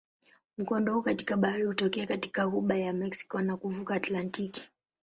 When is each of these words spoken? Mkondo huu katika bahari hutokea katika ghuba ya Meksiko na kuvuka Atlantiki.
Mkondo 0.57 0.93
huu 0.93 1.01
katika 1.01 1.37
bahari 1.37 1.63
hutokea 1.63 2.05
katika 2.07 2.47
ghuba 2.47 2.75
ya 2.75 2.93
Meksiko 2.93 3.41
na 3.41 3.57
kuvuka 3.57 3.95
Atlantiki. 3.95 4.69